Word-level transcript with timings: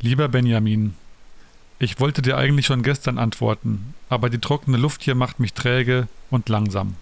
Lieber 0.00 0.28
Benjamin, 0.28 0.94
ich 1.80 1.98
wollte 1.98 2.22
dir 2.22 2.36
eigentlich 2.36 2.66
schon 2.66 2.84
gestern 2.84 3.18
antworten, 3.18 3.94
aber 4.08 4.30
die 4.30 4.38
trockene 4.38 4.76
Luft 4.76 5.02
hier 5.02 5.16
macht 5.16 5.40
mich 5.40 5.54
träge 5.54 6.06
und 6.30 6.48
langsam. 6.48 6.94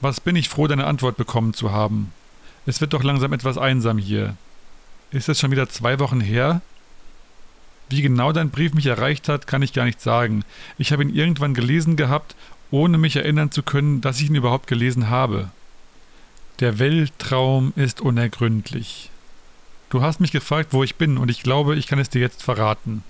Was 0.00 0.20
bin 0.20 0.36
ich 0.36 0.48
froh, 0.48 0.68
deine 0.68 0.86
Antwort 0.86 1.16
bekommen 1.16 1.52
zu 1.52 1.72
haben. 1.72 2.12
Es 2.64 2.80
wird 2.80 2.92
doch 2.92 3.02
langsam 3.02 3.32
etwas 3.32 3.58
einsam 3.58 3.98
hier. 3.98 4.36
Ist 5.10 5.28
es 5.28 5.40
schon 5.40 5.50
wieder 5.50 5.68
zwei 5.68 5.98
Wochen 5.98 6.20
her? 6.20 6.60
Wie 7.88 8.02
genau 8.02 8.32
dein 8.32 8.50
Brief 8.50 8.74
mich 8.74 8.86
erreicht 8.86 9.28
hat, 9.28 9.46
kann 9.46 9.62
ich 9.62 9.72
gar 9.72 9.84
nicht 9.84 10.00
sagen. 10.00 10.44
Ich 10.76 10.92
habe 10.92 11.02
ihn 11.02 11.14
irgendwann 11.14 11.54
gelesen 11.54 11.96
gehabt, 11.96 12.36
ohne 12.70 12.98
mich 12.98 13.16
erinnern 13.16 13.50
zu 13.50 13.62
können, 13.62 14.00
dass 14.00 14.20
ich 14.20 14.28
ihn 14.28 14.34
überhaupt 14.34 14.66
gelesen 14.66 15.08
habe. 15.08 15.50
Der 16.60 16.78
Weltraum 16.78 17.72
ist 17.76 18.00
unergründlich. 18.00 19.10
Du 19.90 20.02
hast 20.02 20.20
mich 20.20 20.32
gefragt, 20.32 20.72
wo 20.72 20.82
ich 20.82 20.96
bin, 20.96 21.16
und 21.16 21.30
ich 21.30 21.42
glaube, 21.42 21.76
ich 21.76 21.86
kann 21.86 21.98
es 21.98 22.10
dir 22.10 22.20
jetzt 22.20 22.42
verraten. 22.42 23.02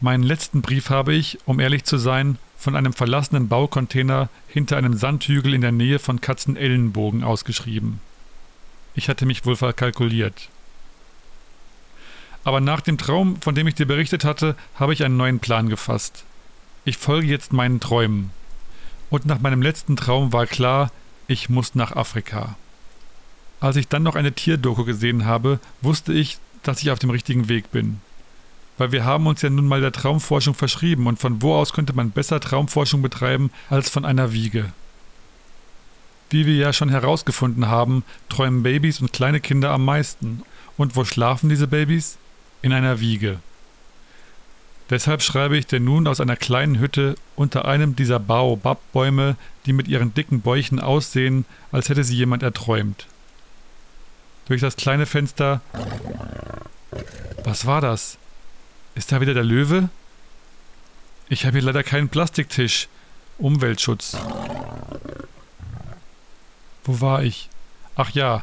Meinen 0.00 0.24
letzten 0.24 0.60
Brief 0.60 0.90
habe 0.90 1.14
ich, 1.14 1.38
um 1.46 1.60
ehrlich 1.60 1.84
zu 1.84 1.96
sein, 1.96 2.36
von 2.58 2.76
einem 2.76 2.92
verlassenen 2.92 3.48
Baucontainer 3.48 4.28
hinter 4.48 4.76
einem 4.76 4.94
Sandhügel 4.94 5.54
in 5.54 5.60
der 5.60 5.72
Nähe 5.72 5.98
von 5.98 6.20
Katzenellenbogen 6.20 7.24
ausgeschrieben. 7.24 8.00
Ich 8.94 9.08
hatte 9.08 9.26
mich 9.26 9.46
wohl 9.46 9.56
verkalkuliert. 9.56 10.48
Aber 12.44 12.60
nach 12.60 12.82
dem 12.82 12.98
Traum, 12.98 13.40
von 13.40 13.54
dem 13.54 13.66
ich 13.66 13.74
dir 13.74 13.86
berichtet 13.86 14.24
hatte, 14.24 14.54
habe 14.76 14.92
ich 14.92 15.02
einen 15.02 15.16
neuen 15.16 15.40
Plan 15.40 15.68
gefasst. 15.68 16.24
Ich 16.84 16.98
folge 16.98 17.26
jetzt 17.26 17.52
meinen 17.52 17.80
Träumen. 17.80 18.30
Und 19.08 19.24
nach 19.24 19.40
meinem 19.40 19.62
letzten 19.62 19.96
Traum 19.96 20.32
war 20.32 20.46
klar, 20.46 20.90
ich 21.26 21.48
muss 21.48 21.74
nach 21.74 21.96
Afrika. 21.96 22.56
Als 23.60 23.76
ich 23.76 23.88
dann 23.88 24.02
noch 24.02 24.14
eine 24.14 24.32
Tierdoku 24.32 24.84
gesehen 24.84 25.24
habe, 25.24 25.58
wusste 25.80 26.12
ich, 26.12 26.38
dass 26.62 26.82
ich 26.82 26.90
auf 26.90 26.98
dem 26.98 27.10
richtigen 27.10 27.48
Weg 27.48 27.70
bin. 27.70 28.00
Weil 28.76 28.92
wir 28.92 29.04
haben 29.04 29.26
uns 29.26 29.40
ja 29.40 29.48
nun 29.48 29.66
mal 29.66 29.80
der 29.80 29.92
Traumforschung 29.92 30.54
verschrieben 30.54 31.06
und 31.06 31.18
von 31.18 31.40
wo 31.40 31.54
aus 31.54 31.72
könnte 31.72 31.94
man 31.94 32.10
besser 32.10 32.40
Traumforschung 32.40 33.00
betreiben 33.00 33.50
als 33.70 33.88
von 33.88 34.04
einer 34.04 34.32
Wiege. 34.32 34.72
Wie 36.28 36.44
wir 36.44 36.56
ja 36.56 36.72
schon 36.72 36.88
herausgefunden 36.88 37.68
haben, 37.68 38.02
träumen 38.28 38.62
Babys 38.62 39.00
und 39.00 39.12
kleine 39.12 39.40
Kinder 39.40 39.70
am 39.70 39.84
meisten. 39.84 40.42
Und 40.76 40.96
wo 40.96 41.04
schlafen 41.04 41.48
diese 41.48 41.68
Babys? 41.68 42.18
In 42.64 42.72
einer 42.72 42.98
Wiege. 42.98 43.40
Deshalb 44.88 45.20
schreibe 45.20 45.58
ich 45.58 45.66
dir 45.66 45.80
nun 45.80 46.06
aus 46.06 46.18
einer 46.18 46.34
kleinen 46.34 46.78
Hütte 46.78 47.14
unter 47.36 47.66
einem 47.66 47.94
dieser 47.94 48.18
Baobab-Bäume, 48.18 49.36
die 49.66 49.74
mit 49.74 49.86
ihren 49.86 50.14
dicken 50.14 50.40
Bäuchen 50.40 50.80
aussehen, 50.80 51.44
als 51.72 51.90
hätte 51.90 52.04
sie 52.04 52.16
jemand 52.16 52.42
erträumt. 52.42 53.06
Durch 54.46 54.62
das 54.62 54.76
kleine 54.76 55.04
Fenster. 55.04 55.60
Was 57.44 57.66
war 57.66 57.82
das? 57.82 58.16
Ist 58.94 59.12
da 59.12 59.20
wieder 59.20 59.34
der 59.34 59.44
Löwe? 59.44 59.90
Ich 61.28 61.44
habe 61.44 61.58
hier 61.58 61.66
leider 61.66 61.82
keinen 61.82 62.08
Plastiktisch. 62.08 62.88
Umweltschutz. 63.36 64.16
Wo 66.84 67.02
war 67.02 67.22
ich? 67.24 67.50
Ach 67.94 68.08
ja, 68.10 68.42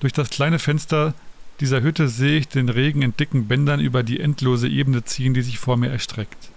durch 0.00 0.14
das 0.14 0.30
kleine 0.30 0.58
Fenster 0.58 1.12
dieser 1.60 1.82
Hütte 1.82 2.08
sehe 2.08 2.38
ich 2.38 2.48
den 2.48 2.68
Regen 2.68 3.02
in 3.02 3.16
dicken 3.16 3.46
Bändern 3.46 3.80
über 3.80 4.02
die 4.02 4.20
endlose 4.20 4.68
Ebene 4.68 5.04
ziehen, 5.04 5.34
die 5.34 5.42
sich 5.42 5.58
vor 5.58 5.76
mir 5.76 5.90
erstreckt. 5.90 6.50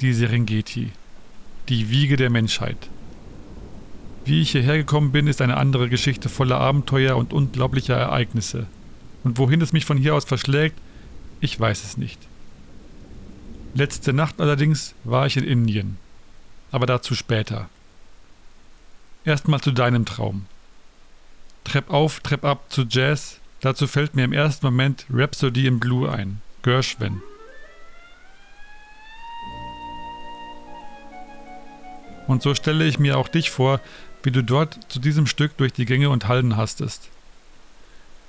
Die 0.00 0.12
Serengeti. 0.12 0.92
Die 1.68 1.90
Wiege 1.90 2.16
der 2.16 2.30
Menschheit. 2.30 2.90
Wie 4.24 4.42
ich 4.42 4.50
hierher 4.50 4.76
gekommen 4.76 5.12
bin, 5.12 5.28
ist 5.28 5.40
eine 5.40 5.56
andere 5.56 5.88
Geschichte 5.88 6.28
voller 6.28 6.58
Abenteuer 6.58 7.16
und 7.16 7.32
unglaublicher 7.32 7.96
Ereignisse. 7.96 8.66
Und 9.24 9.38
wohin 9.38 9.60
es 9.60 9.72
mich 9.72 9.84
von 9.84 9.96
hier 9.96 10.14
aus 10.14 10.24
verschlägt, 10.24 10.76
ich 11.40 11.58
weiß 11.58 11.84
es 11.84 11.96
nicht. 11.96 12.20
Letzte 13.74 14.12
Nacht 14.12 14.40
allerdings 14.40 14.94
war 15.04 15.26
ich 15.26 15.36
in 15.36 15.44
Indien. 15.44 15.98
Aber 16.70 16.86
dazu 16.86 17.14
später. 17.14 17.68
Erstmal 19.24 19.60
zu 19.60 19.72
deinem 19.72 20.04
Traum. 20.04 20.46
Trepp 21.64 21.90
auf, 21.90 22.20
Trepp 22.20 22.44
ab 22.44 22.64
zu 22.68 22.84
Jazz, 22.88 23.40
Dazu 23.60 23.86
fällt 23.86 24.14
mir 24.14 24.24
im 24.24 24.32
ersten 24.32 24.66
Moment 24.66 25.06
Rhapsody 25.10 25.66
in 25.66 25.80
Blue 25.80 26.10
ein, 26.10 26.40
Gershwin. 26.62 27.22
Und 32.26 32.42
so 32.42 32.54
stelle 32.54 32.86
ich 32.86 32.98
mir 32.98 33.18
auch 33.18 33.28
dich 33.28 33.50
vor, 33.50 33.80
wie 34.22 34.30
du 34.30 34.42
dort 34.42 34.78
zu 34.88 34.98
diesem 34.98 35.26
Stück 35.26 35.56
durch 35.56 35.72
die 35.72 35.86
Gänge 35.86 36.10
und 36.10 36.26
Hallen 36.26 36.56
hastest. 36.56 37.08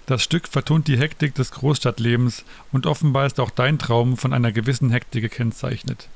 Das 0.06 0.24
Stück 0.24 0.48
vertont 0.48 0.88
die 0.88 0.98
Hektik 0.98 1.36
des 1.36 1.52
Großstadtlebens 1.52 2.46
und 2.72 2.86
offenbar 2.86 3.26
ist 3.26 3.40
auch 3.40 3.50
dein 3.50 3.78
Traum 3.80 4.16
von 4.16 4.32
einer 4.32 4.52
gewissen 4.52 4.90
Hektik 4.90 5.24
gekennzeichnet. 5.24 6.08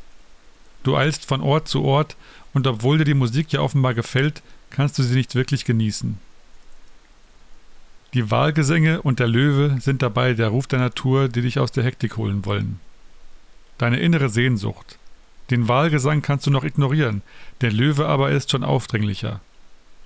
Du 0.84 0.96
eilst 0.96 1.26
von 1.26 1.42
Ort 1.42 1.68
zu 1.68 1.84
Ort 1.84 2.16
und 2.54 2.68
obwohl 2.68 3.00
dir 3.00 3.06
die 3.06 3.14
Musik 3.14 3.52
ja 3.52 3.60
offenbar 3.60 3.94
gefällt, 3.94 4.42
kannst 4.70 4.98
du 4.98 5.04
sie 5.04 5.16
nicht 5.16 5.36
wirklich 5.36 5.66
genießen. 5.66 6.18
Die 8.14 8.30
Wahlgesänge 8.30 9.02
und 9.02 9.20
der 9.20 9.28
Löwe 9.28 9.80
sind 9.80 10.02
dabei 10.02 10.34
der 10.34 10.50
Ruf 10.50 10.68
der 10.68 10.80
Natur, 10.80 11.30
die 11.30 11.42
dich 11.42 11.60
aus 11.60 11.72
der 11.72 11.86
Hektik 11.86 12.18
holen 12.18 12.46
wollen. 12.46 12.80
Deine 13.78 14.00
innere 14.00 14.28
Sehnsucht. 14.28 14.98
Den 15.50 15.70
Wahlgesang 15.70 16.22
kannst 16.22 16.46
du 16.46 16.52
noch 16.52 16.66
ignorieren, 16.66 17.22
der 17.62 17.72
Löwe 17.72 18.08
aber 18.08 18.32
ist 18.32 18.52
schon 18.52 18.66
aufdringlicher. 18.66 19.40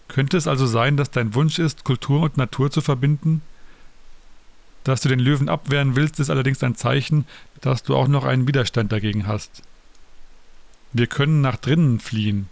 Könnte 0.07 0.37
es 0.37 0.47
also 0.47 0.67
sein, 0.67 0.97
dass 0.97 1.09
dein 1.09 1.33
Wunsch 1.33 1.57
ist, 1.57 1.83
Kultur 1.83 2.21
und 2.21 2.37
Natur 2.37 2.69
zu 2.69 2.81
verbinden? 2.81 3.41
Dass 4.83 5.01
du 5.01 5.09
den 5.09 5.19
Löwen 5.19 5.49
abwehren 5.49 5.95
willst, 5.95 6.19
ist 6.19 6.29
allerdings 6.29 6.63
ein 6.63 6.75
Zeichen, 6.75 7.25
dass 7.61 7.81
du 7.81 7.95
auch 7.95 8.07
noch 8.07 8.23
einen 8.23 8.47
Widerstand 8.47 8.91
dagegen 8.91 9.25
hast. 9.25 9.63
Wir 10.93 11.07
können 11.07 11.41
nach 11.41 11.57
drinnen 11.57 11.99
fliehen, 11.99 12.49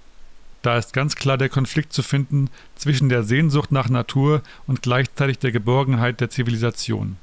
da 0.63 0.77
ist 0.77 0.93
ganz 0.93 1.15
klar 1.15 1.37
der 1.37 1.49
Konflikt 1.49 1.93
zu 1.93 2.01
finden 2.01 2.49
zwischen 2.75 3.09
der 3.09 3.23
Sehnsucht 3.23 3.71
nach 3.71 3.89
Natur 3.89 4.41
und 4.65 4.81
gleichzeitig 4.81 5.37
der 5.37 5.51
Geborgenheit 5.51 6.21
der 6.21 6.29
Zivilisation. 6.29 7.17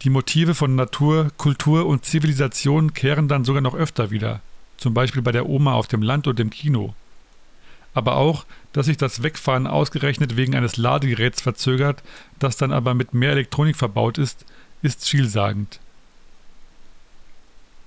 Die 0.00 0.10
Motive 0.10 0.54
von 0.54 0.74
Natur, 0.74 1.30
Kultur 1.36 1.86
und 1.86 2.06
Zivilisation 2.06 2.94
kehren 2.94 3.28
dann 3.28 3.44
sogar 3.44 3.60
noch 3.60 3.74
öfter 3.74 4.10
wieder, 4.10 4.40
zum 4.78 4.94
Beispiel 4.94 5.22
bei 5.22 5.30
der 5.30 5.46
Oma 5.48 5.74
auf 5.74 5.86
dem 5.88 6.02
Land 6.02 6.26
und 6.26 6.40
im 6.40 6.48
Kino. 6.48 6.94
Aber 7.94 8.16
auch, 8.16 8.46
dass 8.72 8.86
sich 8.86 8.96
das 8.96 9.22
Wegfahren 9.22 9.66
ausgerechnet 9.66 10.34
wegen 10.34 10.56
eines 10.56 10.78
Ladegeräts 10.78 11.42
verzögert, 11.42 12.02
das 12.38 12.56
dann 12.56 12.72
aber 12.72 12.94
mit 12.94 13.12
mehr 13.12 13.32
Elektronik 13.32 13.76
verbaut 13.76 14.16
ist, 14.16 14.46
ist 14.80 15.06
vielsagend. 15.06 15.80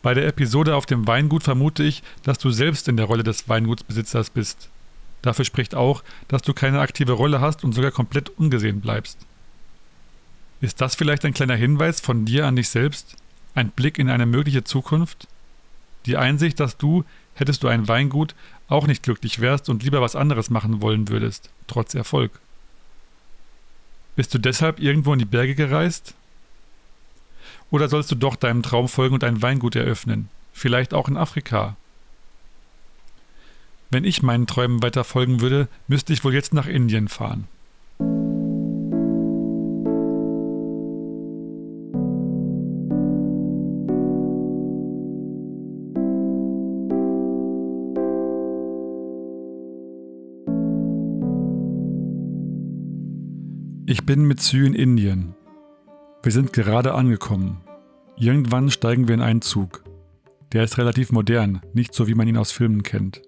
Bei 0.06 0.14
der 0.14 0.28
Episode 0.28 0.76
auf 0.76 0.86
dem 0.86 1.08
Weingut 1.08 1.42
vermute 1.42 1.82
ich, 1.82 2.04
dass 2.22 2.38
du 2.38 2.52
selbst 2.52 2.88
in 2.88 2.96
der 2.96 3.08
Rolle 3.08 3.24
des 3.24 3.50
Weingutsbesitzers 3.50 4.30
bist. 4.30 4.70
Dafür 5.24 5.46
spricht 5.46 5.74
auch, 5.74 6.04
dass 6.28 6.44
du 6.44 6.54
keine 6.54 6.80
aktive 6.80 7.14
Rolle 7.14 7.42
hast 7.42 7.64
und 7.64 7.74
sogar 7.74 7.90
komplett 7.90 8.30
ungesehen 8.38 8.82
bleibst. 8.82 9.18
Ist 10.62 10.80
das 10.80 10.94
vielleicht 10.94 11.26
ein 11.26 11.34
kleiner 11.34 11.56
Hinweis 11.56 12.02
von 12.02 12.24
dir 12.24 12.46
an 12.46 12.56
dich 12.56 12.70
selbst? 12.70 13.16
Ein 13.56 13.72
Blick 13.72 13.98
in 13.98 14.12
eine 14.12 14.28
mögliche 14.28 14.64
Zukunft? 14.64 15.28
Die 16.06 16.18
Einsicht, 16.18 16.60
dass 16.60 16.78
du, 16.78 17.04
hättest 17.34 17.64
du 17.64 17.68
ein 17.68 17.88
Weingut, 17.88 18.36
auch 18.68 18.86
nicht 18.86 19.02
glücklich 19.02 19.42
wärst 19.42 19.70
und 19.70 19.82
lieber 19.82 20.02
was 20.02 20.16
anderes 20.16 20.52
machen 20.52 20.84
wollen 20.84 21.10
würdest, 21.10 21.50
trotz 21.66 21.96
Erfolg. 21.96 22.32
Bist 24.16 24.36
du 24.36 24.38
deshalb 24.38 24.80
irgendwo 24.80 25.14
in 25.14 25.20
die 25.20 25.26
Berge 25.26 25.56
gereist? 25.56 26.14
Oder 27.72 27.90
sollst 27.90 28.12
du 28.12 28.16
doch 28.16 28.36
deinem 28.36 28.64
Traum 28.64 28.88
folgen 28.88 29.16
und 29.16 29.24
ein 29.24 29.42
Weingut 29.42 29.76
eröffnen? 29.76 30.30
Vielleicht 30.54 30.94
auch 30.94 31.08
in 31.08 31.18
Afrika? 31.18 31.76
Wenn 33.92 34.04
ich 34.04 34.24
meinen 34.24 34.48
Träumen 34.48 34.82
weiter 34.82 35.04
folgen 35.04 35.42
würde, 35.42 35.68
müsste 35.88 36.14
ich 36.14 36.24
wohl 36.24 36.34
jetzt 36.34 36.54
nach 36.54 36.68
Indien 36.68 37.08
fahren. 37.08 37.48
Ich 53.88 54.06
bin 54.06 54.26
mit 54.26 54.42
Sü 54.42 54.66
in 54.66 54.74
Indien. 54.74 55.36
Wir 56.26 56.32
sind 56.32 56.54
gerade 56.54 56.96
angekommen. 56.96 57.62
Irgendwann 58.18 58.72
steigen 58.72 59.08
wir 59.08 59.14
in 59.14 59.22
einen 59.22 59.44
Zug. 59.44 59.84
Der 60.54 60.64
ist 60.64 60.80
relativ 60.80 61.12
modern, 61.12 61.62
nicht 61.74 61.94
so 61.94 62.08
wie 62.08 62.16
man 62.16 62.28
ihn 62.28 62.38
aus 62.38 62.52
Filmen 62.52 62.82
kennt. 62.82 63.22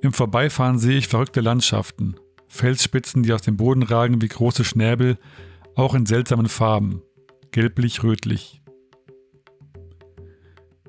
Im 0.00 0.14
Vorbeifahren 0.14 0.78
sehe 0.78 0.96
ich 0.96 1.06
verrückte 1.06 1.42
Landschaften, 1.42 2.16
Felsspitzen, 2.46 3.24
die 3.24 3.34
aus 3.34 3.42
dem 3.42 3.58
Boden 3.58 3.82
ragen 3.82 4.22
wie 4.22 4.28
große 4.28 4.64
Schnäbel, 4.64 5.18
auch 5.74 5.94
in 5.94 6.06
seltsamen 6.06 6.48
Farben. 6.48 7.02
gelblich-rötlich. 7.50 8.62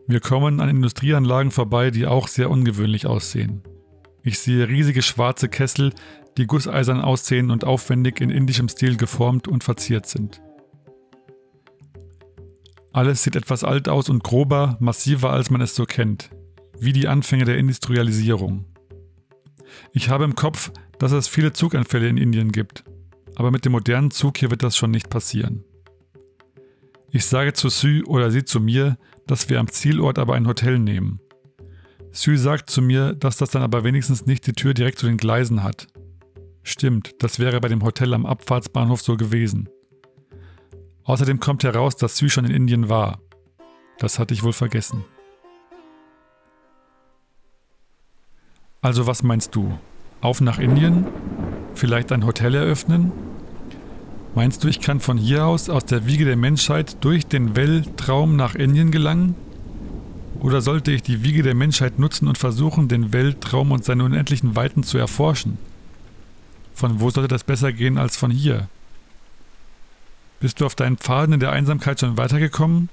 Wir 0.07 0.21
kommen 0.21 0.61
an 0.61 0.69
Industrieanlagen 0.69 1.51
vorbei, 1.51 1.91
die 1.91 2.07
auch 2.07 2.29
sehr 2.29 2.49
ungewöhnlich 2.49 3.07
aussehen. 3.07 3.61
Ich 4.23 4.39
sehe 4.39 4.67
riesige 4.67 5.01
schwarze 5.01 5.49
Kessel, 5.49 5.93
die 6.37 6.47
gusseisern 6.47 7.01
aussehen 7.01 7.51
und 7.51 7.63
aufwendig 7.63 8.21
in 8.21 8.29
indischem 8.29 8.69
Stil 8.69 8.97
geformt 8.97 9.47
und 9.47 9.63
verziert 9.63 10.05
sind. 10.05 10.41
Alles 12.91 13.23
sieht 13.23 13.35
etwas 13.35 13.63
alt 13.63 13.87
aus 13.87 14.09
und 14.09 14.23
grober, 14.23 14.77
massiver, 14.79 15.31
als 15.31 15.49
man 15.49 15.61
es 15.61 15.75
so 15.75 15.85
kennt, 15.85 16.31
wie 16.79 16.93
die 16.93 17.07
Anfänge 17.07 17.45
der 17.45 17.57
Industrialisierung. 17.57 18.65
Ich 19.93 20.09
habe 20.09 20.23
im 20.23 20.35
Kopf, 20.35 20.71
dass 20.97 21.11
es 21.11 21.27
viele 21.27 21.53
Zuganfälle 21.53 22.07
in 22.07 22.17
Indien 22.17 22.51
gibt, 22.51 22.83
aber 23.35 23.51
mit 23.51 23.65
dem 23.65 23.73
modernen 23.73 24.11
Zug 24.11 24.37
hier 24.37 24.49
wird 24.49 24.63
das 24.63 24.75
schon 24.75 24.91
nicht 24.91 25.09
passieren. 25.09 25.63
Ich 27.11 27.25
sage 27.25 27.53
zu 27.53 27.69
Sü 27.69 28.03
oder 28.03 28.31
sie 28.31 28.43
zu 28.43 28.59
mir, 28.59 28.97
dass 29.27 29.49
wir 29.49 29.59
am 29.59 29.69
Zielort 29.69 30.19
aber 30.19 30.35
ein 30.35 30.47
Hotel 30.47 30.79
nehmen. 30.79 31.21
Sü 32.11 32.37
sagt 32.37 32.69
zu 32.69 32.81
mir, 32.81 33.13
dass 33.13 33.37
das 33.37 33.51
dann 33.51 33.61
aber 33.61 33.83
wenigstens 33.83 34.25
nicht 34.25 34.47
die 34.47 34.53
Tür 34.53 34.73
direkt 34.73 34.99
zu 34.99 35.05
den 35.05 35.17
Gleisen 35.17 35.63
hat. 35.63 35.87
Stimmt, 36.63 37.21
das 37.23 37.39
wäre 37.39 37.61
bei 37.61 37.67
dem 37.67 37.83
Hotel 37.83 38.13
am 38.13 38.25
Abfahrtsbahnhof 38.25 39.01
so 39.01 39.15
gewesen. 39.15 39.69
Außerdem 41.03 41.39
kommt 41.39 41.63
heraus, 41.63 41.95
dass 41.95 42.17
Sü 42.17 42.29
schon 42.29 42.45
in 42.45 42.51
Indien 42.51 42.89
war. 42.89 43.19
Das 43.99 44.19
hatte 44.19 44.33
ich 44.33 44.43
wohl 44.43 44.53
vergessen. 44.53 45.03
Also 48.81 49.07
was 49.07 49.23
meinst 49.23 49.55
du? 49.55 49.77
Auf 50.21 50.41
nach 50.41 50.59
Indien? 50.59 51.05
Vielleicht 51.75 52.11
ein 52.11 52.25
Hotel 52.25 52.55
eröffnen? 52.55 53.11
Meinst 54.35 54.63
du, 54.63 54.67
ich 54.67 54.79
kann 54.79 54.99
von 54.99 55.17
hier 55.17 55.45
aus, 55.45 55.69
aus 55.69 55.85
der 55.85 56.05
Wiege 56.05 56.23
der 56.23 56.37
Menschheit, 56.37 57.03
durch 57.03 57.25
den 57.25 57.55
Weltraum 57.55 58.35
nach 58.35 58.55
Indien 58.55 58.91
gelangen? 58.91 59.35
Oder 60.39 60.61
sollte 60.61 60.91
ich 60.91 61.03
die 61.03 61.23
Wiege 61.23 61.43
der 61.43 61.55
Menschheit 61.55 61.99
nutzen 61.99 62.27
und 62.27 62.37
versuchen, 62.37 62.87
den 62.87 63.11
Weltraum 63.11 63.71
und 63.71 63.83
seine 63.83 64.05
unendlichen 64.05 64.55
Weiten 64.55 64.83
zu 64.83 64.97
erforschen? 64.97 65.57
Von 66.73 67.01
wo 67.01 67.09
sollte 67.09 67.27
das 67.27 67.43
besser 67.43 67.73
gehen 67.73 67.97
als 67.97 68.15
von 68.15 68.31
hier? 68.31 68.69
Bist 70.39 70.61
du 70.61 70.65
auf 70.65 70.75
deinen 70.75 70.97
Pfaden 70.97 71.33
in 71.33 71.39
der 71.41 71.51
Einsamkeit 71.51 71.99
schon 71.99 72.17
weitergekommen? 72.17 72.87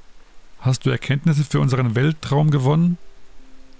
Hast 0.58 0.84
du 0.84 0.90
Erkenntnisse 0.90 1.44
für 1.44 1.60
unseren 1.60 1.94
Weltraum 1.94 2.50
gewonnen? 2.50 2.98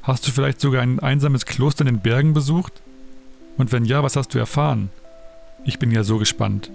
Hast 0.03 0.27
du 0.27 0.31
vielleicht 0.31 0.61
sogar 0.61 0.83
ein 0.83 1.01
einsames 1.01 1.47
Kloster 1.47 1.81
in 1.81 1.93
den 1.93 2.03
Bergen 2.03 2.33
besucht? 2.33 2.81
Und 3.57 3.73
wenn 3.73 3.85
ja, 3.85 4.05
was 4.05 4.15
hast 4.15 4.33
du 4.35 4.39
erfahren? 4.39 4.91
Ich 5.65 5.81
bin 5.81 5.91
ja 5.91 6.05
so 6.05 6.19
gespannt. 6.19 6.71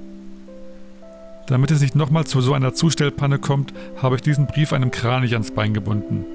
Damit 1.48 1.72
es 1.72 1.80
nicht 1.80 1.96
nochmal 1.96 2.26
zu 2.26 2.42
so 2.42 2.54
einer 2.54 2.74
Zustellpanne 2.74 3.40
kommt, 3.40 3.74
habe 4.02 4.16
ich 4.18 4.22
diesen 4.22 4.48
Brief 4.48 4.74
einem 4.74 4.92
Kranich 4.92 5.34
ans 5.34 5.52
Bein 5.52 5.74
gebunden. 5.74 6.26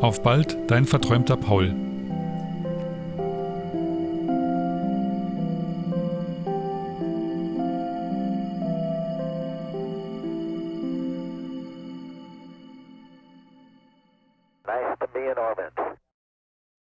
Auf 0.00 0.22
bald, 0.22 0.58
dein 0.68 0.84
verträumter 0.84 1.38
Paul. 1.38 1.74